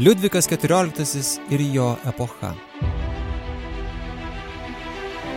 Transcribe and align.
Liudvikas 0.00 0.48
XIV 0.48 1.40
ir 1.52 1.60
jo 1.74 1.86
epocha. 2.08 2.54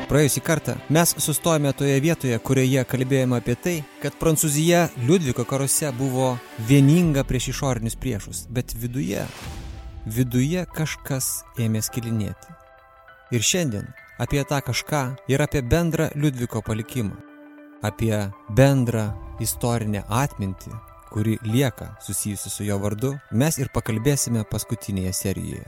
Praėjusį 0.08 0.44
kartą 0.48 0.76
mes 0.88 1.12
sustojame 1.26 1.74
toje 1.76 1.98
vietoje, 2.00 2.38
kurioje 2.40 2.86
kalbėjome 2.88 3.42
apie 3.42 3.58
tai, 3.60 3.74
kad 4.00 4.16
Prancūzija 4.22 4.86
Liudviko 5.04 5.44
karuose 5.50 5.92
buvo 5.98 6.30
vieninga 6.70 7.26
prieš 7.28 7.50
išorinius 7.52 8.00
priešus, 8.00 8.46
bet 8.48 8.72
viduje, 8.80 9.28
viduje 10.08 10.64
kažkas 10.72 11.44
ėmė 11.60 11.84
skilinėti. 11.84 12.56
Ir 13.36 13.44
šiandien 13.44 13.92
apie 14.16 14.48
tą 14.48 14.62
kažką 14.64 15.04
ir 15.28 15.44
apie 15.44 15.60
bendrą 15.60 16.08
Liudviko 16.16 16.64
palikimą, 16.64 17.20
apie 17.84 18.16
bendrą 18.56 19.10
istorinę 19.44 20.08
atmintį, 20.08 20.72
kuri 21.14 21.38
lieka 21.44 21.96
susijusi 22.02 22.50
su 22.50 22.64
jo 22.64 22.78
vardu, 22.82 23.12
mes 23.32 23.58
ir 23.62 23.70
pakalbėsime 23.70 24.42
paskutinėje 24.50 25.12
serijoje. 25.14 25.66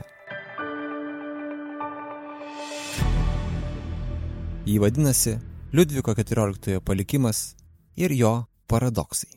Jį 4.66 4.80
vadinasi 4.82 5.36
Liudviko 5.70 6.10
XIV 6.18 6.80
palikimas 6.82 7.54
ir 7.94 8.10
jo 8.18 8.32
paradoksai. 8.66 9.36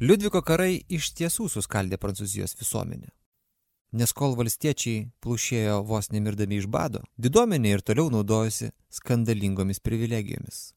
Liudviko 0.00 0.40
karai 0.40 0.78
iš 0.88 1.10
tiesų 1.18 1.50
suskaldė 1.52 2.00
Prancūzijos 2.00 2.56
visuomenę. 2.56 3.12
Nes 3.96 4.12
kol 4.16 4.38
valstiečiai 4.40 5.10
plušėjo 5.20 5.82
vos 5.88 6.08
nemirdami 6.12 6.62
iš 6.62 6.66
bado, 6.68 7.04
diduomenė 7.20 7.76
ir 7.76 7.84
toliau 7.84 8.08
naudojosi 8.12 8.72
skandalingomis 8.92 9.84
privilegijomis. 9.84 10.75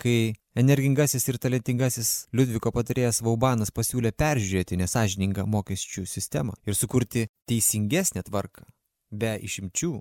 Kai 0.00 0.34
energingasis 0.58 1.28
ir 1.28 1.38
talentingasis 1.42 2.10
Liudviko 2.32 2.72
patarėjas 2.74 3.22
Vaubanas 3.24 3.72
pasiūlė 3.74 4.12
peržiūrėti 4.16 4.78
nesažiningą 4.80 5.46
mokesčių 5.46 6.06
sistemą 6.08 6.56
ir 6.66 6.76
sukurti 6.78 7.28
teisingesnę 7.50 8.24
tvarką, 8.28 8.64
be 9.10 9.36
išimčių, 9.48 9.94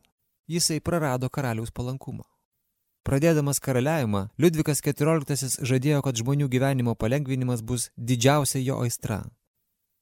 jisai 0.52 0.80
prarado 0.80 1.30
karaliaus 1.30 1.72
palankumą. 1.72 2.26
Pradėdamas 3.02 3.58
karaliavimą, 3.58 4.28
Liudvikas 4.38 4.84
XIV 4.86 5.66
žadėjo, 5.66 6.04
kad 6.06 6.20
žmonių 6.22 6.48
gyvenimo 6.54 6.94
palengvinimas 6.94 7.64
bus 7.66 7.90
didžiausia 7.98 8.62
jo 8.62 8.78
aistra. 8.86 9.24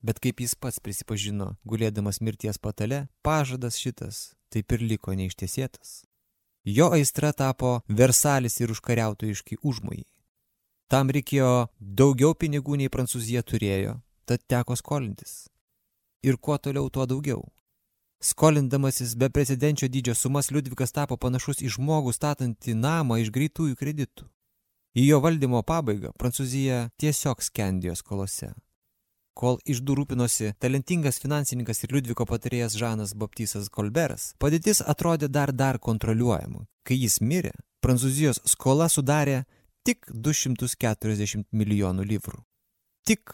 Bet 0.04 0.20
kaip 0.20 0.44
jis 0.44 0.56
pats 0.56 0.80
prisipažino, 0.84 1.54
gulėdamas 1.68 2.20
mirties 2.20 2.60
patale, 2.60 3.08
pažadas 3.24 3.80
šitas 3.80 4.34
taip 4.52 4.76
ir 4.76 4.84
liko 4.84 5.16
neištiesėtas. 5.16 6.09
Jo 6.66 6.90
aistra 6.94 7.32
tapo 7.32 7.82
Versalis 7.88 8.60
ir 8.60 8.72
užkariautojiški 8.72 9.60
užmojai. 9.64 10.06
Tam 10.90 11.12
reikėjo 11.14 11.70
daugiau 11.80 12.34
pinigų 12.34 12.80
nei 12.82 12.90
Prancūzija 12.90 13.44
turėjo, 13.46 14.00
tad 14.26 14.44
teko 14.50 14.76
skolintis. 14.76 15.48
Ir 16.26 16.38
kuo 16.38 16.58
toliau, 16.58 16.90
tuo 16.90 17.06
daugiau. 17.06 17.44
Skolindamasis 18.20 19.14
be 19.16 19.30
precedenčio 19.30 19.88
dydžio 19.88 20.16
sumas 20.16 20.50
Liudvikas 20.52 20.92
tapo 20.92 21.16
panašus 21.16 21.62
į 21.64 21.70
žmogų 21.78 22.12
statantį 22.12 22.76
namą 22.76 23.22
iš 23.22 23.30
greitųjų 23.32 23.78
kreditų. 23.80 24.28
Į 25.00 25.06
jo 25.06 25.20
valdymo 25.24 25.62
pabaigą 25.64 26.12
Prancūzija 26.20 26.90
tiesiog 27.00 27.46
skendėjo 27.46 27.96
skolose. 27.96 28.52
Kol 29.40 29.56
išdų 29.64 29.96
rūpinosi 30.02 30.50
talentingas 30.60 31.22
finansininkas 31.24 31.86
ir 31.86 31.94
Liudviko 31.96 32.26
patarėjas 32.28 32.76
Žanas 32.76 33.14
Baptisas 33.16 33.70
Kolberas, 33.72 34.34
padėtis 34.36 34.82
atrodė 34.84 35.30
dar 35.32 35.54
dar 35.56 35.80
kontroliuojama. 35.80 36.66
Kai 36.84 36.98
jis 37.00 37.22
mirė, 37.24 37.54
Prancūzijos 37.80 38.42
skola 38.44 38.90
sudarė 38.92 39.46
tik 39.88 40.10
240 40.12 41.48
milijonų 41.56 42.04
livrų. 42.10 42.42
Tik, 43.08 43.32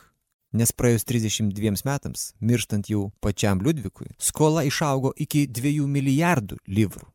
nes 0.54 0.72
praėjus 0.78 1.08
32 1.10 1.82
metams, 1.88 2.28
mirštant 2.38 2.92
jau 2.92 3.08
pačiam 3.26 3.64
Liudvikui, 3.66 4.12
skola 4.22 4.62
išaugo 4.70 5.16
iki 5.18 5.48
2 5.50 5.90
milijardų 5.90 6.62
livrų. 6.70 7.10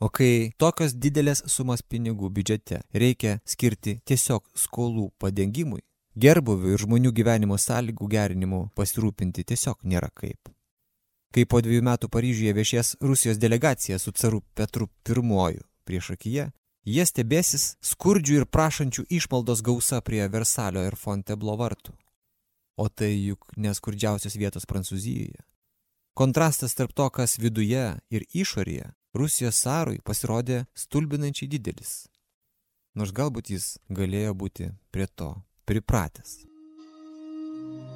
O 0.00 0.08
kai 0.08 0.54
tokios 0.56 0.94
didelės 0.96 1.44
sumas 1.52 1.82
pinigų 1.84 2.32
biudžete 2.32 2.80
reikia 2.96 3.36
skirti 3.44 3.98
tiesiog 4.08 4.46
skolų 4.56 5.10
padengimui, 5.20 5.82
gerbuvių 6.16 6.74
ir 6.74 6.82
žmonių 6.82 7.12
gyvenimo 7.14 7.58
sąlygų 7.58 8.08
gerinimu 8.10 8.60
pasirūpinti 8.74 9.44
tiesiog 9.46 9.84
nėra 9.84 10.10
kaip. 10.14 10.50
Kai 11.30 11.44
po 11.46 11.60
dviejų 11.62 11.84
metų 11.86 12.08
Paryžiuje 12.10 12.52
viešies 12.54 12.96
Rusijos 13.00 13.38
delegacija 13.38 13.98
su 13.98 14.12
caru 14.12 14.42
Petru 14.54 14.88
I 15.06 15.60
prieš 15.84 16.10
akiją, 16.10 16.50
jie 16.84 17.04
stebėsis 17.06 17.76
skurdžių 17.80 18.40
ir 18.40 18.46
prašančių 18.46 19.04
išmaldos 19.08 19.62
gausa 19.62 20.00
prie 20.00 20.26
Versalio 20.28 20.82
ir 20.86 20.96
Fonteblo 20.96 21.56
vartų. 21.56 21.94
O 22.76 22.88
tai 22.88 23.12
juk 23.14 23.46
neskurdžiausios 23.56 24.34
vietos 24.36 24.66
Prancūzijoje. 24.66 25.44
Kontrastas 26.14 26.74
tarp 26.74 26.92
to, 26.92 27.08
kas 27.10 27.38
viduje 27.38 28.00
ir 28.10 28.24
išorėje, 28.34 28.90
Rusijos 29.14 29.56
sarui 29.56 30.00
pasirodė 30.02 30.66
stulbinančiai 30.74 31.48
didelis. 31.48 32.08
Nors 32.94 33.12
galbūt 33.12 33.50
jis 33.50 33.78
galėjo 33.88 34.34
būti 34.34 34.72
prie 34.90 35.06
to 35.06 35.36
pripratęs. 35.70 36.40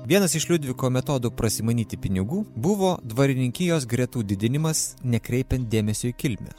Vienas 0.04 0.34
iš 0.36 0.50
Liudviko 0.50 0.90
metodų 0.92 1.30
prasimanyti 1.32 1.96
pinigų 1.96 2.42
buvo 2.60 2.90
dvarininkijos 3.08 3.86
gretų 3.88 4.20
didinimas 4.28 4.98
nekreipiant 5.00 5.64
dėmesio 5.72 6.10
į 6.10 6.16
kilmę. 6.20 6.52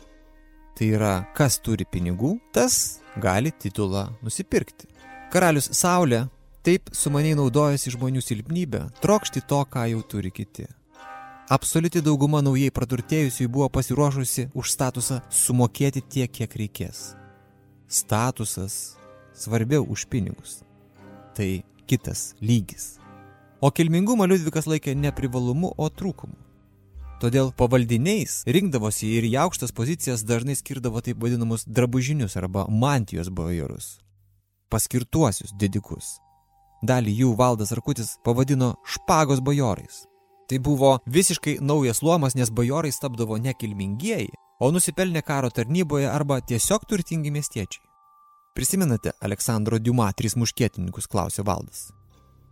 Tai 0.76 0.88
yra, 0.90 1.12
kas 1.38 1.60
turi 1.62 1.86
pinigų, 1.86 2.40
tas 2.50 3.04
gali 3.22 3.54
titulą 3.54 4.08
nusipirkti. 4.26 4.90
Karalius 5.30 5.70
Saulė 5.78 6.24
taip 6.66 6.90
sumaniai 6.90 7.38
naudojasi 7.38 7.94
žmonių 7.94 8.26
silpnybę, 8.26 8.82
trokšti 9.06 9.46
to, 9.46 9.62
ką 9.70 9.86
jau 9.94 10.02
turi 10.02 10.34
kiti. 10.34 10.66
Absoliuti 11.46 12.02
dauguma 12.02 12.42
naujai 12.42 12.74
praturtėjusiųjų 12.74 13.56
buvo 13.60 13.70
pasiruošusi 13.70 14.50
už 14.58 14.74
statusą 14.74 15.22
sumokėti 15.30 16.02
tiek, 16.02 16.34
kiek 16.34 16.62
reikės. 16.66 17.12
Statusas 17.86 18.96
svarbiau 19.38 19.86
už 19.86 20.10
pinigus 20.10 20.65
tai 21.36 21.64
kitas 21.88 22.34
lygis. 22.42 22.96
O 23.62 23.72
kilmingumą 23.72 24.28
Liudvikas 24.30 24.68
laikė 24.70 24.96
ne 24.96 25.12
privalumu, 25.16 25.72
o 25.78 25.90
trūkumu. 25.90 26.36
Todėl 27.24 27.54
pavaldiniais 27.56 28.42
rinkdavosi 28.52 29.14
ir 29.18 29.26
į 29.30 29.36
aukštas 29.46 29.72
pozicijas 29.76 30.26
dažnai 30.28 30.58
skirdavo 30.60 31.00
taip 31.02 31.22
vadinamus 31.24 31.64
drabužinius 31.66 32.36
arba 32.36 32.66
mantijos 32.68 33.32
bajorus. 33.32 33.96
Paskirtuosius 34.70 35.56
didikus. 35.56 36.18
Dalį 36.86 37.16
jų 37.22 37.32
valdas 37.40 37.72
Arkutis 37.72 38.18
pavadino 38.26 38.74
špagos 38.84 39.40
bajorais. 39.40 40.04
Tai 40.50 40.60
buvo 40.60 40.92
visiškai 41.08 41.58
naujas 41.62 42.04
luomas, 42.04 42.36
nes 42.36 42.52
bajorai 42.52 42.92
tapdavo 43.02 43.40
ne 43.42 43.54
kilmingieji, 43.54 44.36
o 44.60 44.70
nusipelnė 44.72 45.24
karo 45.26 45.50
tarnyboje 45.50 46.12
arba 46.12 46.42
tiesiog 46.42 46.86
turtingi 46.86 47.32
miestiečiai. 47.32 47.85
Prisimenate 48.56 49.12
Aleksandro 49.20 49.76
Diuma 49.84 50.06
tris 50.16 50.38
muškietininkus, 50.40 51.10
klausė 51.12 51.44
valdas. 51.44 51.90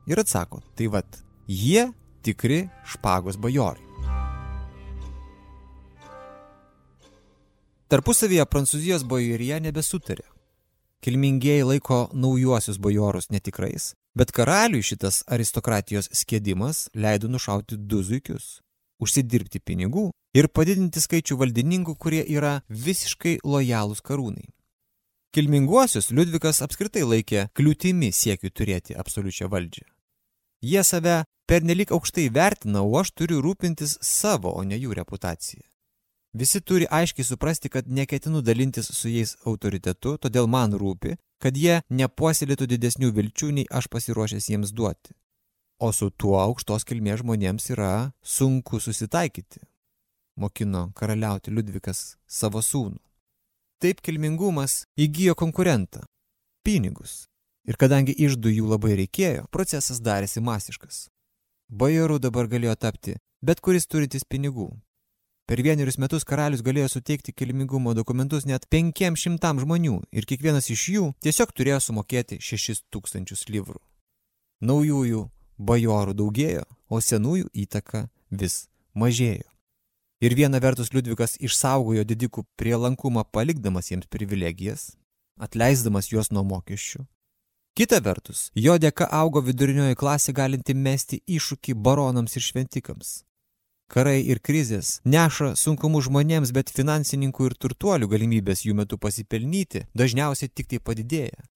Ir 0.04 0.20
atsako, 0.20 0.58
tai 0.76 0.90
vad, 0.92 1.08
jie 1.48 1.86
tikri 2.28 2.58
špagos 2.92 3.38
bajorai. 3.40 3.80
Tarpusavyje 7.88 8.44
Prancūzijos 8.52 9.06
bajorija 9.08 9.62
nebesutarė. 9.64 10.26
Kilmingieji 11.00 11.64
laiko 11.70 12.00
naujuosius 12.12 12.82
bajorus 12.84 13.30
netikrais, 13.32 13.94
bet 14.12 14.34
karaliui 14.36 14.84
šitas 14.84 15.22
aristokratijos 15.32 16.12
skėdimas 16.12 16.90
leido 17.00 17.30
nušauti 17.32 17.78
du 17.80 18.02
zuikius, 18.04 18.58
užsidirbti 19.00 19.64
pinigų 19.64 20.10
ir 20.36 20.52
padidinti 20.52 21.00
skaičių 21.00 21.40
valdininkų, 21.46 21.96
kurie 21.96 22.26
yra 22.28 22.58
visiškai 22.68 23.38
lojalūs 23.48 24.04
karūnai. 24.04 24.50
Kilminguosius 25.34 26.12
Liudvikas 26.14 26.60
apskritai 26.62 27.02
laikė 27.10 27.48
kliūtimi 27.58 28.12
siekiu 28.14 28.52
turėti 28.54 28.94
absoliučią 28.94 29.48
valdžią. 29.50 29.88
Jie 30.62 30.82
save 30.86 31.16
pernelik 31.50 31.90
aukštai 31.96 32.28
vertina, 32.36 32.84
o 32.86 32.92
aš 33.00 33.10
turiu 33.18 33.40
rūpintis 33.42 33.96
savo, 34.06 34.52
o 34.54 34.62
ne 34.62 34.78
jų 34.78 34.94
reputaciją. 35.00 35.64
Visi 36.38 36.62
turi 36.62 36.86
aiškiai 36.86 37.26
suprasti, 37.26 37.72
kad 37.74 37.90
neketinu 37.90 38.44
dalintis 38.46 38.92
su 38.94 39.10
jais 39.10 39.34
autoritetu, 39.50 40.20
todėl 40.22 40.46
man 40.46 40.78
rūpi, 40.78 41.16
kad 41.42 41.58
jie 41.58 41.80
nepuoselėtų 41.90 42.68
didesnių 42.76 43.10
vilčių, 43.18 43.50
nei 43.58 43.66
aš 43.74 43.90
pasiruošęs 43.90 44.52
jiems 44.52 44.70
duoti. 44.70 45.16
O 45.82 45.90
su 45.90 46.12
tuo 46.14 46.38
aukštos 46.44 46.86
kilmės 46.86 47.24
žmonėms 47.24 47.72
yra 47.74 48.12
sunku 48.22 48.78
susitaikyti, 48.78 49.66
mokino 50.38 50.92
karaliauti 50.94 51.50
Liudvikas 51.50 52.20
savo 52.30 52.62
sūnų. 52.62 53.02
Taip 53.84 54.00
kilmingumas 54.00 54.86
įgyjo 54.96 55.36
konkurentą– 55.36 56.06
pinigus. 56.66 57.26
Ir 57.68 57.76
kadangi 57.76 58.16
išdų 58.16 58.56
jų 58.56 58.72
labai 58.72 58.96
reikėjo, 59.02 59.50
procesas 59.52 60.00
darėsi 60.00 60.40
masiškas. 60.40 61.10
Bajorų 61.68 62.22
dabar 62.24 62.48
galėjo 62.48 62.78
tapti 62.80 63.18
bet 63.44 63.60
kuris 63.60 63.88
turintis 63.92 64.24
pinigų. 64.24 64.70
Per 65.44 65.60
vienerius 65.60 66.00
metus 66.00 66.24
karalius 66.24 66.64
galėjo 66.64 66.88
suteikti 66.94 67.34
kilmingumo 67.36 67.92
dokumentus 67.98 68.48
net 68.48 68.70
500 68.72 69.60
žmonių 69.66 69.98
ir 70.16 70.28
kiekvienas 70.30 70.70
iš 70.72 70.84
jų 70.96 71.10
tiesiog 71.26 71.52
turėjo 71.52 71.82
sumokėti 71.84 72.40
6000 72.40 73.52
livrų. 73.52 73.82
Naujųjų 74.64 75.26
bajorų 75.60 76.16
daugėjo, 76.16 76.64
o 76.88 77.02
senųjų 77.04 77.52
įtaka 77.66 78.08
vis 78.32 78.70
mažėjo. 78.96 79.53
Ir 80.24 80.38
viena 80.40 80.62
vertus 80.64 80.94
Liudvikas 80.96 81.34
išsaugojo 81.44 82.06
didikų 82.08 82.46
prielankumą 82.56 83.26
palikdamas 83.36 83.90
jiems 83.92 84.08
privilegijas, 84.08 84.94
atleisdamas 85.36 86.08
juos 86.14 86.30
nuo 86.32 86.46
mokesčių. 86.48 87.02
Kita 87.76 88.00
vertus, 88.06 88.46
jo 88.56 88.78
dėka 88.80 89.10
augo 89.12 89.42
vidurinioji 89.44 89.98
klasė 90.00 90.32
galinti 90.38 90.78
mesti 90.78 91.20
iššūkį 91.28 91.76
baronams 91.76 92.38
ir 92.40 92.46
šventikams. 92.48 93.12
Karai 93.92 94.22
ir 94.24 94.40
krizės 94.40 95.02
neša 95.04 95.58
sunkumų 95.60 96.06
žmonėms, 96.08 96.56
bet 96.56 96.72
finansininkų 96.72 97.50
ir 97.50 97.60
turtuolių 97.60 98.08
galimybės 98.16 98.64
jų 98.64 98.78
metu 98.80 99.02
pasipelnyti 99.02 99.90
dažniausiai 99.92 100.54
tik 100.56 100.72
tai 100.72 100.80
padidėja. 100.80 101.50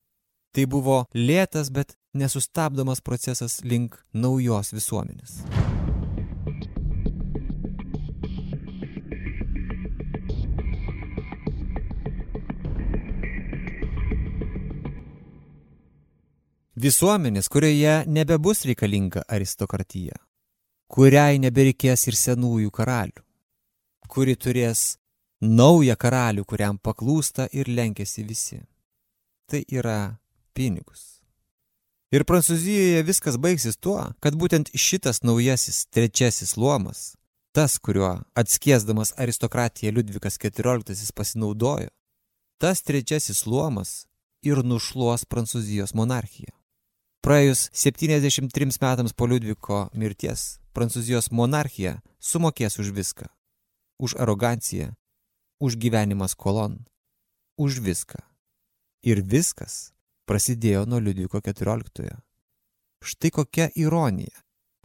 Tai 0.52 0.68
buvo 0.68 1.06
lėtas, 1.16 1.72
bet 1.72 1.96
nesustabdomas 2.12 3.00
procesas 3.00 3.62
link 3.63 3.96
naujos 4.12 4.75
visuomenės. 4.75 5.40
Visuomenės, 16.77 17.47
kurioje 17.50 18.03
nebebus 18.06 18.59
reikalinga 18.69 19.24
aristokratija, 19.33 20.13
kuriai 20.94 21.39
nebereikės 21.41 22.03
ir 22.06 22.13
senųjų 22.13 22.69
karalių, 22.69 23.24
kuri 24.06 24.35
turės 24.38 25.00
naują 25.41 25.95
karalių, 25.97 26.44
kuriam 26.45 26.77
paklūsta 26.77 27.47
ir 27.50 27.71
lenkėsi 27.74 28.25
visi. 28.27 28.59
Tai 29.50 29.63
yra 29.74 30.19
pinigus. 30.53 31.24
Ir 32.13 32.27
Prancūzijoje 32.29 33.01
viskas 33.07 33.39
baigsis 33.41 33.79
tuo, 33.81 33.97
kad 34.21 34.38
būtent 34.38 34.69
šitas 34.77 35.24
naujasis 35.25 35.88
trečiasis 35.89 36.53
luomas, 36.62 37.15
tas, 37.57 37.79
kuriuo 37.81 38.19
atskiesdamas 38.38 39.15
aristokratiją 39.18 39.95
Liudvikas 39.97 40.38
XIV 40.38 41.09
pasinaudojo, 41.18 41.89
tas 42.62 42.85
trečiasis 42.85 43.47
luomas 43.50 44.03
ir 44.45 44.62
nušluos 44.62 45.25
Prancūzijos 45.25 45.97
monarchiją. 45.97 46.56
Praėjus 47.27 47.65
73 47.75 48.77
metams 48.79 49.12
po 49.12 49.25
Liudviko 49.27 49.89
mirties, 50.00 50.62
Prancūzijos 50.71 51.25
monarchija 51.35 51.97
sumokės 52.24 52.79
už 52.79 52.94
viską. 52.95 53.25
Už 54.00 54.13
aroganciją, 54.15 54.94
už 55.59 55.75
gyvenimą 55.75 56.29
skolon, 56.31 56.77
už 57.59 57.81
viską. 57.83 58.21
Ir 59.03 59.19
viskas 59.27 59.91
prasidėjo 60.24 60.85
nuo 60.88 61.01
Liudviko 61.03 61.41
XIV. 61.44 62.13
Štai 63.03 63.33
kokia 63.35 63.68
ironija. 63.75 64.31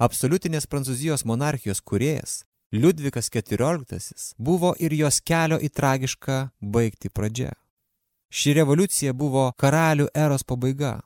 Absoliutinės 0.02 0.66
Prancūzijos 0.66 1.22
monarchijos 1.22 1.78
kuriejas 1.78 2.42
Liudvikas 2.74 3.30
XIV 3.30 4.34
buvo 4.42 4.74
ir 4.82 4.98
jos 4.98 5.22
kelio 5.22 5.62
į 5.62 5.70
tragišką 5.70 6.42
baigti 6.58 7.06
pradžia. 7.06 7.54
Ši 8.34 8.58
revoliucija 8.58 9.14
buvo 9.14 9.52
karalių 9.54 10.10
eros 10.10 10.42
pabaiga, 10.42 10.96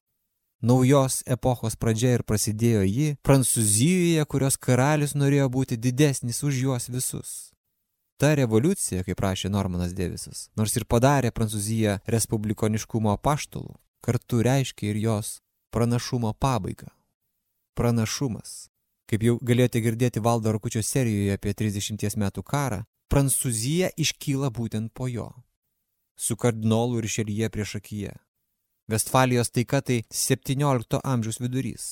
Naujos 0.62 1.20
epochos 1.28 1.74
pradžia 1.76 2.14
ir 2.16 2.22
prasidėjo 2.24 2.80
ji 2.88 3.08
Prancūzijoje, 3.26 4.22
kurios 4.24 4.56
karalius 4.56 5.12
norėjo 5.12 5.50
būti 5.52 5.76
didesnis 5.76 6.40
už 6.40 6.62
juos 6.62 6.88
visus. 6.88 7.52
Ta 8.16 8.32
revoliucija, 8.40 9.04
kaip 9.04 9.20
rašė 9.20 9.50
Normanas 9.52 9.92
Devisas, 9.92 10.48
nors 10.56 10.72
ir 10.80 10.88
padarė 10.88 11.28
Prancūziją 11.36 11.98
respublikoniškumo 12.08 13.18
paštulų, 13.20 13.76
kartu 14.00 14.40
reiškia 14.40 14.94
ir 14.94 15.02
jos 15.04 15.36
pranašumo 15.76 16.32
pabaigą. 16.32 16.88
Pranašumas. 17.76 18.70
Kaip 19.06 19.22
jau 19.28 19.36
galėjote 19.44 19.84
girdėti 19.84 20.24
Valdo 20.24 20.56
Rakučio 20.56 20.80
serijoje 20.80 21.36
apie 21.36 21.52
30 21.52 22.16
metų 22.16 22.42
karą, 22.42 22.86
Prancūzija 23.12 23.92
iškyla 23.92 24.48
būtent 24.48 24.88
po 24.96 25.04
jo. 25.06 25.34
Su 26.16 26.34
kardinolu 26.34 27.04
ir 27.04 27.12
šelyje 27.12 27.52
prieš 27.52 27.76
akiją 27.76 28.16
Vestfalijos 28.88 29.50
taika 29.50 29.80
tai 29.82 30.02
17 30.10 31.00
amžiaus 31.02 31.40
vidurys. 31.40 31.86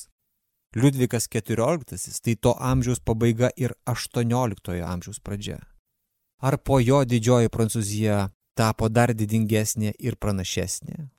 Liudvikas 0.76 1.26
XIV 1.28 2.20
tai 2.22 2.34
to 2.36 2.54
amžiaus 2.58 3.00
pabaiga 3.00 3.50
ir 3.56 3.74
18 3.86 4.82
amžiaus 4.82 5.18
pradžia. 5.20 5.58
Ar 6.38 6.58
po 6.58 6.78
jo 6.80 7.04
didžioji 7.04 7.50
Prancūzija 7.50 8.28
tapo 8.54 8.88
dar 8.88 9.14
didingesnė 9.14 9.94
ir 9.98 10.16
pranašesnė? 10.16 11.10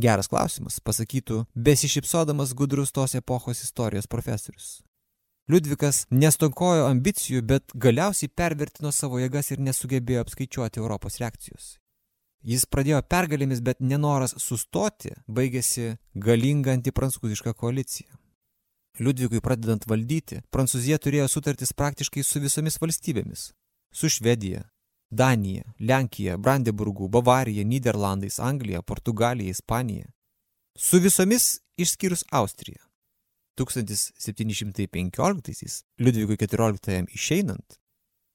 Geras 0.00 0.28
klausimas, 0.28 0.80
pasakytų 0.80 1.44
besišypsodamas 1.54 2.54
gudrus 2.56 2.92
tos 2.92 3.16
epochos 3.16 3.64
istorijos 3.64 4.08
profesorius. 4.08 4.80
Liudvikas 5.48 6.04
nestokojo 6.10 6.86
ambicijų, 6.88 7.42
bet 7.42 7.72
galiausiai 7.74 8.28
pervertino 8.28 8.92
savo 8.92 9.18
jėgas 9.20 9.50
ir 9.50 9.64
nesugebėjo 9.64 10.24
apskaičiuoti 10.24 10.80
Europos 10.80 11.18
reakcijos. 11.20 11.79
Jis 12.42 12.64
pradėjo 12.64 13.02
pergalėmis, 13.04 13.60
bet 13.60 13.82
nenoras 13.84 14.32
sustoti 14.40 15.12
baigėsi 15.28 15.98
galinga 16.14 16.72
antiprancūziška 16.72 17.52
koalicija. 17.52 18.08
Liudvikui 19.00 19.40
pradedant 19.44 19.84
valdyti, 19.88 20.40
Prancūzija 20.52 20.98
turėjo 20.98 21.28
sutartis 21.28 21.72
praktiškai 21.72 22.24
su 22.24 22.40
visomis 22.40 22.80
valstybėmis– 22.80 23.50
su 23.98 24.08
Švedija, 24.08 24.62
Danija, 25.10 25.62
Lenkija, 25.80 26.36
Brandeburgu, 26.36 27.08
Bavarija, 27.08 27.64
Niderlandais, 27.64 28.38
Anglija, 28.38 28.82
Portugalija, 28.82 29.50
Ispanija. 29.50 30.06
Su 30.78 30.98
visomis 30.98 31.60
išskyrus 31.76 32.24
Austriją. 32.30 32.78
1715 33.58 35.84
Liudvikui 35.98 36.36
XIV 36.36 37.06
išeinant, 37.12 37.78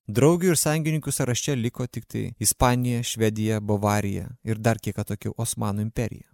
Draugių 0.06 0.52
ir 0.54 0.58
sąjungininkų 0.62 1.12
sąraše 1.12 1.56
liko 1.58 1.88
tik 1.88 2.06
tai 2.06 2.36
Ispanija, 2.40 3.02
Švedija, 3.02 3.58
Bavarija 3.60 4.28
ir 4.46 4.60
dar 4.62 4.78
kiek 4.78 5.00
atokiau 5.02 5.34
Osmanų 5.34 5.82
imperija. 5.82 6.28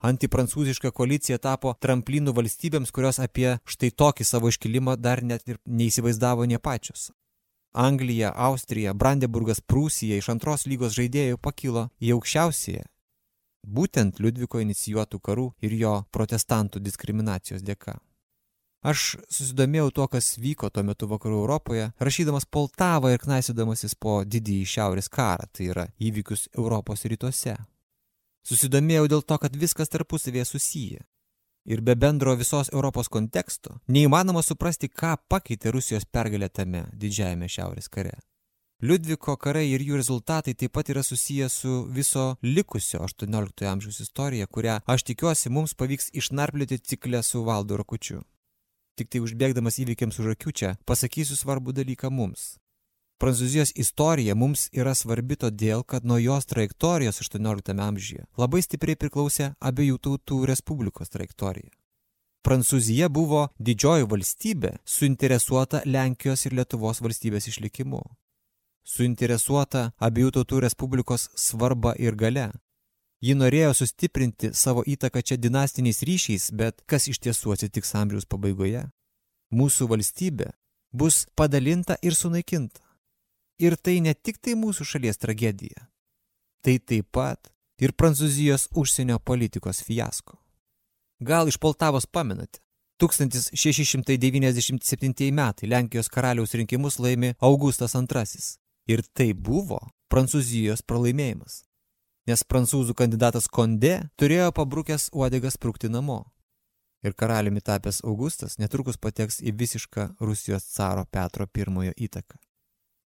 Antiprancūziška 0.00 0.92
koalicija 0.94 1.40
tapo 1.42 1.74
tramplinų 1.74 2.32
valstybėms, 2.36 2.92
kurios 2.94 3.18
apie 3.18 3.58
štai 3.66 3.90
tokį 3.90 4.24
savo 4.24 4.48
iškilimą 4.48 4.94
dar 4.96 5.24
net 5.26 5.42
ir 5.48 5.58
neįsivaizdavo 5.66 6.46
nie 6.46 6.58
pačios. 6.58 7.10
Anglija, 7.74 8.30
Austrija, 8.34 8.94
Brandeburgas, 8.94 9.60
Prūsija 9.60 10.16
iš 10.18 10.30
antros 10.30 10.66
lygos 10.70 10.94
žaidėjų 10.94 11.38
pakilo 11.42 11.88
į 12.00 12.14
aukščiausiąją, 12.14 12.86
būtent 13.66 14.22
Liudviko 14.22 14.62
inicijuotų 14.62 15.20
karų 15.20 15.50
ir 15.66 15.74
jo 15.82 15.96
protestantų 16.14 16.80
diskriminacijos 16.80 17.66
dėka. 17.66 17.98
Aš 18.80 19.18
susidomėjau 19.28 19.90
tuo, 19.92 20.06
kas 20.08 20.38
vyko 20.40 20.70
tuo 20.72 20.82
metu 20.88 21.04
vakarų 21.10 21.42
Europoje, 21.42 21.90
rašydamas 22.00 22.46
Poltavą 22.48 23.10
ir 23.12 23.20
knaisydamasis 23.20 23.92
po 24.00 24.22
didįjį 24.24 24.70
šiaurės 24.72 25.10
karą, 25.12 25.44
tai 25.52 25.66
yra 25.68 25.84
įvykius 26.00 26.46
Europos 26.56 27.04
rytuose. 27.04 27.58
Susidomėjau 28.48 29.10
dėl 29.12 29.22
to, 29.22 29.36
kad 29.42 29.56
viskas 29.56 29.92
tarpusavėje 29.92 30.46
susiję. 30.48 31.04
Ir 31.68 31.82
be 31.84 31.92
bendro 31.92 32.32
visos 32.40 32.72
Europos 32.72 33.12
konteksto 33.12 33.76
neįmanoma 33.92 34.40
suprasti, 34.40 34.88
ką 34.88 35.12
pakeitė 35.28 35.74
Rusijos 35.76 36.08
pergalė 36.08 36.48
tame 36.48 36.86
didžiajame 36.96 37.52
šiaurės 37.52 37.92
kare. 37.92 38.16
Liudviko 38.80 39.36
karai 39.36 39.66
ir 39.68 39.84
jų 39.84 40.00
rezultatai 40.00 40.54
taip 40.56 40.72
pat 40.72 40.88
yra 40.88 41.02
susiję 41.04 41.50
su 41.52 41.82
viso 41.92 42.38
likusio 42.40 43.04
18 43.04 43.68
amžiaus 43.68 44.00
istorija, 44.00 44.48
kurią 44.48 44.80
aš 44.88 45.04
tikiuosi 45.04 45.52
mums 45.52 45.76
pavyks 45.76 46.14
išnarplioti 46.16 46.80
ciklę 46.80 47.20
su 47.22 47.44
Valdu 47.44 47.76
Rakučiu. 47.76 48.22
Tik 49.00 49.08
tai 49.08 49.22
užbėgdamas 49.24 49.78
įvykiams 49.80 50.18
už 50.20 50.34
akių 50.34 50.50
čia, 50.52 50.70
pasakysiu 50.84 51.32
svarbų 51.38 51.72
dalyką 51.72 52.10
mums. 52.12 52.58
Prancūzijos 53.20 53.72
istorija 53.80 54.34
mums 54.36 54.66
yra 54.76 54.92
svarbi 54.92 55.38
todėl, 55.40 55.80
kad 55.88 56.04
nuo 56.04 56.18
jos 56.20 56.44
trajektorijos 56.50 57.22
18 57.24 57.80
amžiuje 57.80 58.26
labai 58.36 58.60
stipriai 58.60 59.00
priklausė 59.00 59.54
abiejų 59.70 59.96
tautų 60.04 60.42
respublikos 60.52 61.08
trajektorija. 61.16 61.72
Prancūzija 62.44 63.08
buvo 63.08 63.46
didžioji 63.56 64.08
valstybė 64.12 64.76
suinteresuota 64.84 65.80
Lenkijos 65.88 66.44
ir 66.44 66.60
Lietuvos 66.60 67.00
valstybės 67.00 67.48
išlikimu. 67.48 68.02
Suinteresuota 68.84 69.90
abiejų 69.96 70.36
tautų 70.36 70.60
respublikos 70.66 71.30
svarba 71.40 71.96
ir 71.96 72.20
gale, 72.20 72.50
Ji 73.20 73.34
norėjo 73.36 73.74
sustiprinti 73.76 74.48
savo 74.56 74.80
įtaką 74.88 75.20
čia 75.20 75.36
dinastiniais 75.36 76.00
ryšiais, 76.08 76.48
bet 76.56 76.80
kas 76.88 77.04
iš 77.12 77.20
tiesų 77.20 77.52
atsitiks 77.52 77.92
amžiaus 78.00 78.24
pabaigoje? 78.24 78.88
Mūsų 79.52 79.92
valstybė 79.92 80.56
bus 80.96 81.28
padalinta 81.36 82.00
ir 82.00 82.16
sunaikinta. 82.16 82.80
Ir 83.60 83.76
tai 83.76 84.00
ne 84.00 84.16
tik 84.16 84.40
tai 84.40 84.56
mūsų 84.56 84.88
šalies 84.88 85.20
tragedija. 85.20 85.92
Tai 86.64 86.80
taip 86.80 87.12
pat 87.12 87.52
ir 87.76 87.92
Prancūzijos 87.92 88.72
užsienio 88.72 89.20
politikos 89.20 89.84
fiasko. 89.84 90.40
Gal 91.20 91.52
iš 91.52 91.60
Poltavos 91.60 92.08
pamenate? 92.08 92.64
1697 93.00 95.32
metai 95.32 95.68
Lenkijos 95.68 96.08
karaliaus 96.08 96.54
rinkimus 96.56 96.98
laimi 97.00 97.34
Augustas 97.40 97.94
II. 97.94 98.04
Ir 98.88 99.02
tai 99.12 99.32
buvo 99.36 99.80
Prancūzijos 100.08 100.82
pralaimėjimas 100.88 101.69
nes 102.30 102.44
prancūzų 102.46 102.94
kandidatas 102.94 103.48
Kondė 103.50 103.96
turėjo 104.20 104.52
pabrukęs 104.54 105.10
uodegas 105.12 105.58
sprukti 105.58 105.90
namo. 105.90 106.24
ir 107.02 107.14
karaliumi 107.14 107.60
tapęs 107.60 108.02
Augustas 108.04 108.58
netrukus 108.60 108.98
pateks 109.00 109.40
į 109.40 109.54
visišką 109.56 110.06
Rusijos 110.20 110.64
caro 110.76 111.04
Petro 111.04 111.46
I 111.56 111.92
įtaką. 112.06 112.36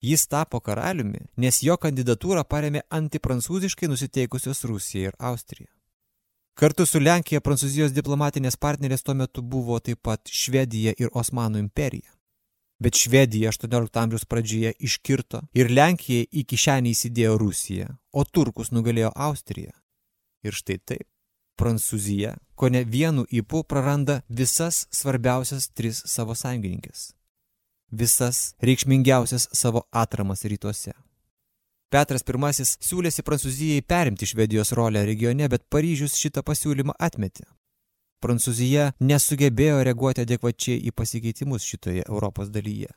Jis 0.01 0.27
tapo 0.27 0.59
karaliumi, 0.59 1.21
nes 1.37 1.61
jo 1.63 1.77
kandidatūrą 1.77 2.43
paremė 2.43 2.81
antiprancūziškai 2.89 3.87
nusiteikusios 3.87 4.63
Rusija 4.63 5.09
ir 5.09 5.13
Austrija. 5.19 5.69
Kartu 6.55 6.85
su 6.85 6.99
Lenkija 6.99 7.39
Prancūzijos 7.39 7.93
diplomatinės 7.93 8.57
partnerės 8.57 9.01
tuo 9.03 9.13
metu 9.13 9.41
buvo 9.41 9.79
taip 9.79 10.01
pat 10.03 10.27
Švedija 10.27 10.93
ir 10.99 11.09
Osmanų 11.13 11.59
imperija. 11.59 12.11
Bet 12.83 12.97
Švedija 12.99 13.51
18 13.53 13.99
amžiaus 14.01 14.25
pradžioje 14.27 14.73
iškirto 14.83 15.39
ir 15.55 15.71
Lenkija 15.71 16.25
į 16.27 16.43
kišenį 16.51 16.91
įsidėjo 16.91 17.37
Rusiją, 17.39 17.87
o 18.11 18.25
turkus 18.27 18.73
nugalėjo 18.75 19.13
Austriją. 19.15 19.71
Ir 20.43 20.57
štai 20.57 20.81
taip, 20.83 21.07
Prancūzija, 21.55 22.33
ko 22.59 22.67
ne 22.73 22.81
vienu 22.83 23.23
įpu 23.31 23.63
praranda 23.69 24.19
visas 24.27 24.83
svarbiausias 24.91 25.69
tris 25.71 26.01
savo 26.11 26.35
sąjungininkės. 26.35 27.13
Visas 27.93 28.55
reikšmingiausias 28.59 29.47
savo 29.53 29.85
atramas 29.91 30.43
rytuose. 30.43 30.91
Petras 31.93 32.25
I 32.25 32.65
siūlėsi 32.65 33.21
Prancūzijai 33.21 33.83
perimti 33.85 34.25
Švedijos 34.25 34.73
rolę 34.73 35.05
regione, 35.05 35.47
bet 35.47 35.69
Paryžius 35.69 36.17
šitą 36.17 36.41
pasiūlymą 36.41 36.97
atmetė. 36.99 37.45
Prancūzija 38.23 38.91
nesugebėjo 39.03 39.81
reaguoti 39.83 40.23
adekvačiai 40.23 40.79
į 40.87 40.93
pasikeitimus 40.95 41.65
šitoje 41.67 42.05
Europos 42.07 42.51
dalyje. 42.53 42.93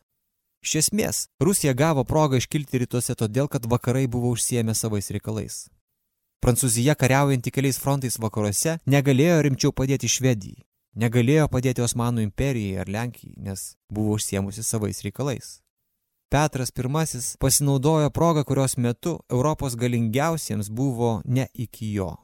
Iš 0.63 0.75
esmės, 0.81 1.27
Rusija 1.43 1.75
gavo 1.75 2.05
progą 2.05 2.39
iškilti 2.41 2.81
rytuose 2.83 3.15
todėl, 3.19 3.49
kad 3.51 3.67
vakarai 3.71 4.07
buvo 4.11 4.31
užsiemę 4.35 4.75
savais 4.75 5.11
reikalais. 5.15 5.67
Prancūzija 6.43 6.95
kariaujanti 6.95 7.51
keliais 7.51 7.79
frontais 7.83 8.19
vakaruose 8.23 8.79
negalėjo 8.87 9.39
rimčiau 9.47 9.75
padėti 9.75 10.11
Švedijai, 10.11 10.65
negalėjo 10.95 11.47
padėti 11.51 11.85
Osmanų 11.87 12.27
imperijai 12.27 12.83
ar 12.83 12.91
Lenkijai, 12.91 13.35
nes 13.49 13.73
buvo 13.91 14.19
užsiemusi 14.19 14.63
savais 14.63 15.03
reikalais. 15.07 15.57
Petras 16.31 16.73
I 16.75 17.39
pasinaudojo 17.39 18.11
progą, 18.11 18.45
kurios 18.45 18.77
metu 18.77 19.21
Europos 19.31 19.77
galingiausiems 19.77 20.69
buvo 20.71 21.23
ne 21.25 21.47
iki 21.55 21.93
jo. 21.95 22.17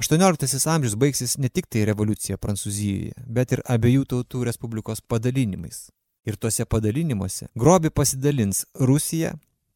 18 0.00 0.68
amžius 0.68 0.94
baigsis 0.98 1.36
ne 1.38 1.48
tik 1.48 1.68
tai 1.70 1.84
revoliucija 1.88 2.38
Prancūzijoje, 2.38 3.14
bet 3.26 3.52
ir 3.54 3.62
abiejų 3.64 4.06
tautų 4.10 4.44
respublikos 4.50 5.00
padalinimais. 5.00 5.90
Ir 6.24 6.38
tuose 6.40 6.64
padalinimuose 6.64 7.50
grobi 7.54 7.90
pasidalins 7.92 8.64
Rusija, 8.80 9.34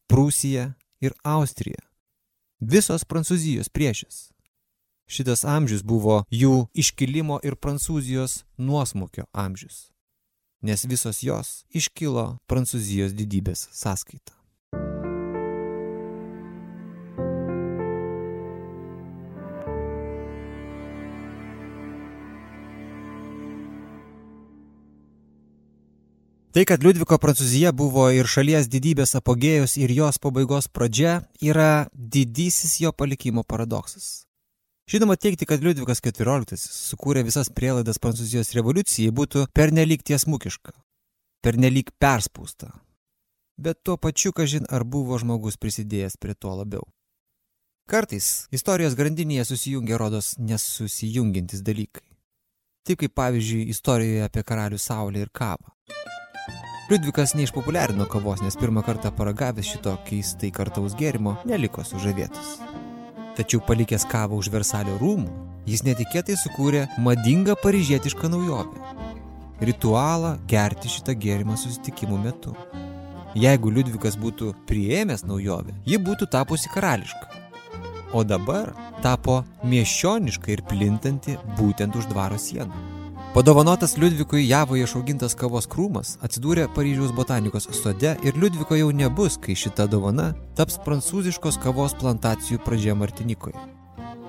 Prūsija 0.09 0.73
ir 1.05 1.13
Austrija 1.23 1.89
visos 2.59 3.05
Prancūzijos 3.05 3.69
priešis. 3.69 4.29
Šitas 5.09 5.45
amžius 5.47 5.81
buvo 5.81 6.23
jų 6.29 6.67
iškilimo 6.77 7.39
ir 7.43 7.55
Prancūzijos 7.55 8.43
nuosmukio 8.57 9.25
amžius, 9.33 9.89
nes 10.61 10.85
visos 10.85 11.23
jos 11.23 11.63
iškilo 11.73 12.37
Prancūzijos 12.47 13.15
didybės 13.17 13.69
sąskaita. 13.73 14.38
Tai, 26.49 26.63
kad 26.65 26.81
Liudviko 26.81 27.19
Prancūzija 27.21 27.69
buvo 27.77 28.07
ir 28.09 28.25
šalies 28.25 28.65
didybės 28.73 29.11
apogėjus 29.19 29.75
ir 29.77 29.91
jos 29.93 30.17
pabaigos 30.17 30.65
pradžia, 30.73 31.19
yra 31.45 31.85
didysis 31.93 32.79
jo 32.81 32.89
palikimo 32.89 33.43
paradoksas. 33.45 34.25
Žinoma, 34.89 35.13
teikti, 35.21 35.45
kad 35.45 35.61
Liudvikas 35.61 36.01
XIV 36.01 36.57
sukūrė 36.57 37.21
visas 37.27 37.51
prielaidas 37.53 38.01
Prancūzijos 38.01 38.49
revoliucijai 38.57 39.13
būtų 39.13 39.45
pernelyg 39.53 40.01
tiesmukiška, 40.01 40.73
pernelyg 41.45 41.93
perspūsta. 42.01 42.73
Bet 43.61 43.83
tuo 43.85 43.99
pačiu, 44.01 44.33
kažin 44.33 44.65
ar 44.73 44.81
buvo 44.81 45.21
žmogus 45.21 45.61
prisidėjęs 45.61 46.17
prie 46.17 46.33
to 46.33 46.49
labiau. 46.49 46.89
Kartais 47.85 48.47
istorijos 48.49 48.97
grandinėje 48.97 49.51
susijungia 49.51 50.01
rodos 50.01 50.33
nesusijungiantis 50.41 51.61
dalykai. 51.61 52.07
Taip 52.89 53.05
kaip 53.05 53.13
pavyzdžiui 53.13 53.67
istorijoje 53.69 54.25
apie 54.25 54.41
karalių 54.41 54.81
Saulę 54.81 55.21
ir 55.21 55.29
kavą. 55.29 55.77
Liudvikas 56.89 57.35
neišpopuliarino 57.37 58.07
kavos, 58.09 58.39
nes 58.41 58.55
pirmą 58.57 58.81
kartą 58.81 59.11
paragavęs 59.13 59.67
šito 59.69 59.91
keistai 60.07 60.49
kartaus 60.49 60.95
gėrimo 60.97 61.35
neliko 61.45 61.83
sužavėtas. 61.85 62.55
Tačiau 63.37 63.61
palikęs 63.67 64.07
kavą 64.09 64.39
už 64.41 64.49
Versalio 64.49 64.95
rūmų, 64.97 65.29
jis 65.69 65.85
netikėtai 65.85 66.39
sukūrė 66.41 66.87
madingą 67.05 67.53
paryžietišką 67.61 68.31
naujovę- 68.33 69.05
ritualą 69.69 70.33
gerti 70.49 70.89
šitą 70.89 71.13
gėrimą 71.13 71.61
susitikimų 71.61 72.17
metu. 72.25 72.55
Jeigu 73.37 73.69
Liudvikas 73.69 74.17
būtų 74.17 74.55
priėmęs 74.65 75.27
naujovę, 75.29 75.77
ji 75.85 76.01
būtų 76.01 76.25
tapusi 76.25 76.73
karališka. 76.73 77.29
O 78.13 78.23
dabar 78.23 78.73
tapo 79.03 79.43
miesčioniška 79.63 80.49
ir 80.57 80.65
plintanti 80.65 81.37
būtent 81.59 81.95
už 81.95 82.09
dvaro 82.09 82.41
sienų. 82.41 82.88
Padovanotas 83.33 83.97
Liudvikui 83.97 84.47
Javoje 84.47 84.83
išaugintas 84.83 85.35
kavos 85.37 85.67
krūmas 85.69 86.15
atsidūrė 86.25 86.63
Paryžiaus 86.73 87.11
botanikos 87.13 87.67
sode 87.77 88.15
ir 88.25 88.37
Liudviko 88.41 88.73
jau 88.73 88.87
nebus, 88.89 89.35
kai 89.37 89.53
šita 89.53 89.85
dovana 89.85 90.31
taps 90.57 90.79
prancūziškos 90.81 91.59
kavos 91.61 91.93
plantacijų 91.99 92.57
pradžia 92.65 92.95
Martinikoje. 92.97 93.53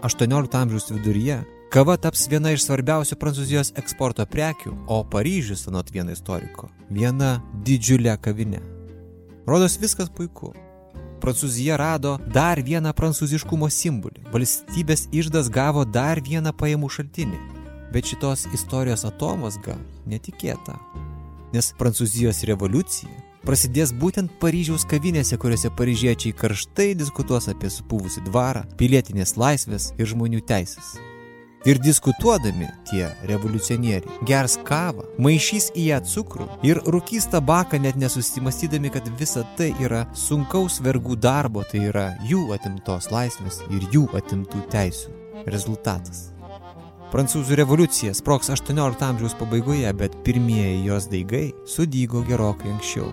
18 0.05 0.57
amžiaus 0.61 0.93
viduryje 0.93 1.39
kava 1.73 1.97
taps 1.97 2.27
viena 2.29 2.53
iš 2.53 2.67
svarbiausių 2.67 3.17
Prancūzijos 3.17 3.73
eksporto 3.81 4.27
prekių, 4.29 4.75
o 4.85 4.99
Paryžius, 5.15 5.63
anot 5.71 5.89
vieno 5.95 6.13
istoriko, 6.13 6.69
viena 6.93 7.39
didžiulė 7.65 8.19
kavinė. 8.21 8.61
Rodos 9.49 9.79
viskas 9.81 10.13
puiku. 10.13 10.53
Prancūzija 11.25 11.81
rado 11.81 12.19
dar 12.29 12.61
vieną 12.61 12.93
prancūziškumo 12.97 13.71
simbolį. 13.73 14.27
Valstybės 14.29 15.07
išdas 15.09 15.49
gavo 15.49 15.87
dar 15.89 16.21
vieną 16.21 16.53
pajamų 16.53 16.93
šaltinį 16.99 17.41
Bet 17.91 18.07
šitos 18.07 18.47
istorijos 18.55 19.05
atomazga 19.09 19.75
netikėta. 20.07 20.77
Nes 21.51 21.73
Prancūzijos 21.79 22.45
revoliucija 22.47 23.11
prasidės 23.43 23.91
būtent 23.97 24.33
Paryžiaus 24.39 24.85
kavinėse, 24.87 25.39
kuriuose 25.41 25.73
paryžiečiai 25.75 26.37
karštai 26.37 26.93
diskutuos 26.99 27.49
apie 27.51 27.71
supūvusi 27.73 28.23
dvarą, 28.29 28.67
pilietinės 28.79 29.35
laisvės 29.41 29.93
ir 29.99 30.11
žmonių 30.13 30.45
teisės. 30.47 30.99
Ir 31.69 31.77
diskutuodami 31.77 32.71
tie 32.89 33.11
revoliucionieriai 33.29 34.25
gers 34.25 34.55
kavą, 34.65 35.05
maišys 35.21 35.69
į 35.77 35.91
ją 35.91 35.99
cukrų 36.09 36.47
ir 36.65 36.81
rūkys 36.89 37.29
tabaką 37.35 37.83
net 37.83 38.01
nesusimastydami, 38.01 38.89
kad 38.95 39.11
visa 39.21 39.45
tai 39.59 39.75
yra 39.77 40.07
sunkaus 40.17 40.81
vergų 40.81 41.21
darbo, 41.21 41.67
tai 41.69 41.85
yra 41.91 42.09
jų 42.25 42.47
atimtos 42.57 43.13
laisvės 43.13 43.61
ir 43.69 43.85
jų 43.93 44.09
atimtų 44.17 44.65
teisų 44.73 45.13
rezultatas. 45.53 46.30
Prancūzų 47.11 47.57
revoliucija 47.59 48.13
sproks 48.15 48.53
18 48.55 49.03
amžiaus 49.03 49.33
pabaigoje, 49.35 49.91
bet 49.99 50.15
pirmieji 50.23 50.85
jos 50.87 51.09
daigai 51.11 51.49
sudygo 51.67 52.23
gerokai 52.29 52.71
anksčiau, 52.71 53.09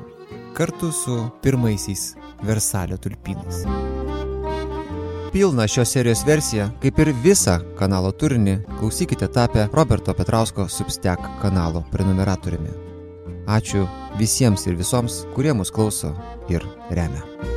kartu 0.53 0.91
su 0.93 1.17
pirmaisiais 1.41 2.11
Versalio 2.45 2.99
tulpynais. 3.01 3.63
Pilną 5.33 5.65
šios 5.65 5.95
serijos 5.97 6.21
versiją, 6.29 6.69
kaip 6.83 7.01
ir 7.01 7.13
visą 7.25 7.57
kanalo 7.79 8.13
turinį, 8.13 8.59
klausykite 8.77 9.33
tapę 9.33 9.65
Roberto 9.73 10.13
Petrausko 10.13 10.69
Substack 10.69 11.41
kanalo 11.41 11.81
prenumeratoriumi. 11.91 12.77
Ačiū 13.49 13.87
visiems 14.21 14.69
ir 14.69 14.77
visoms, 14.77 15.23
kurie 15.33 15.57
mus 15.57 15.73
klauso 15.73 16.13
ir 16.53 16.69
remia. 16.93 17.56